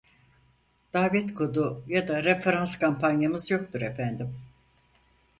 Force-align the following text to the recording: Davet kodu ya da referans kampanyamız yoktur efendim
Davet 0.95 1.27
kodu 1.39 1.67
ya 1.87 2.01
da 2.07 2.21
referans 2.23 2.75
kampanyamız 2.79 3.51
yoktur 3.51 3.81
efendim 3.81 4.33